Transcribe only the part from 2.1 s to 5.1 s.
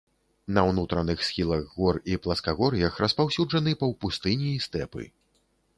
і пласкагор'ях распаўсюджаны паўпустыні і стэпы.